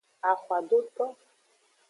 Axwadoto. 0.29 1.05